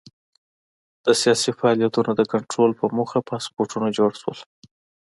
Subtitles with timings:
[1.05, 4.39] د سیاسي فعالیتونو د کنټرول په موخه پاسپورټونه جوړ شول.